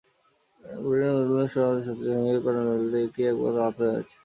[0.81, 4.15] Monier-Williams সহ শাস্ত্রীয় সংস্কৃতের প্রামাণিক অভিধানে এটিই একমাত্র অর্থ দেওয়া হয়েছে।